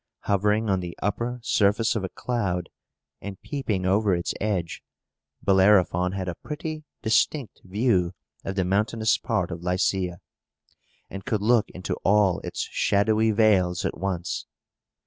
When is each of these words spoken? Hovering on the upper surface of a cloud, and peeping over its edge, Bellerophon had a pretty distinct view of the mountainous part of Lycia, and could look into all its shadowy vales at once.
Hovering 0.21 0.67
on 0.67 0.79
the 0.79 0.97
upper 0.99 1.39
surface 1.43 1.95
of 1.95 2.03
a 2.03 2.09
cloud, 2.09 2.69
and 3.21 3.39
peeping 3.43 3.85
over 3.85 4.15
its 4.15 4.33
edge, 4.41 4.81
Bellerophon 5.43 6.13
had 6.13 6.27
a 6.27 6.33
pretty 6.33 6.85
distinct 7.03 7.61
view 7.63 8.15
of 8.43 8.55
the 8.55 8.65
mountainous 8.65 9.19
part 9.19 9.51
of 9.51 9.61
Lycia, 9.61 10.19
and 11.07 11.23
could 11.23 11.43
look 11.43 11.69
into 11.69 11.93
all 12.03 12.39
its 12.39 12.61
shadowy 12.71 13.29
vales 13.29 13.85
at 13.85 13.95
once. 13.95 14.47